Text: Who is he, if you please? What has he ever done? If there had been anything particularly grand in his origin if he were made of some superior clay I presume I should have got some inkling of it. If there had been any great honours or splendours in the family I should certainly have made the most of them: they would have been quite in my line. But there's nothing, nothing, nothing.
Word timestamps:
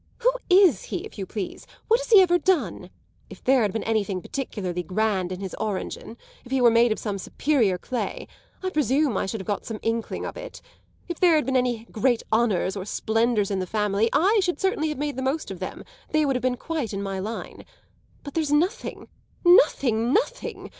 Who 0.21 0.31
is 0.49 0.85
he, 0.85 1.05
if 1.05 1.19
you 1.19 1.27
please? 1.27 1.67
What 1.87 1.99
has 1.99 2.09
he 2.09 2.23
ever 2.23 2.39
done? 2.39 2.89
If 3.29 3.43
there 3.43 3.61
had 3.61 3.71
been 3.71 3.83
anything 3.83 4.19
particularly 4.19 4.81
grand 4.81 5.31
in 5.31 5.41
his 5.41 5.53
origin 5.59 6.17
if 6.43 6.51
he 6.51 6.59
were 6.59 6.71
made 6.71 6.91
of 6.91 6.97
some 6.97 7.19
superior 7.19 7.77
clay 7.77 8.27
I 8.63 8.71
presume 8.71 9.15
I 9.15 9.27
should 9.27 9.39
have 9.41 9.45
got 9.45 9.67
some 9.67 9.77
inkling 9.83 10.25
of 10.25 10.37
it. 10.37 10.59
If 11.07 11.19
there 11.19 11.35
had 11.35 11.45
been 11.45 11.55
any 11.55 11.85
great 11.91 12.23
honours 12.33 12.75
or 12.75 12.83
splendours 12.83 13.51
in 13.51 13.59
the 13.59 13.67
family 13.67 14.09
I 14.11 14.39
should 14.41 14.59
certainly 14.59 14.89
have 14.89 14.97
made 14.97 15.17
the 15.17 15.21
most 15.21 15.51
of 15.51 15.59
them: 15.59 15.83
they 16.09 16.25
would 16.25 16.35
have 16.35 16.41
been 16.41 16.57
quite 16.57 16.93
in 16.95 17.03
my 17.03 17.19
line. 17.19 17.63
But 18.23 18.33
there's 18.33 18.51
nothing, 18.51 19.07
nothing, 19.45 20.11
nothing. 20.13 20.69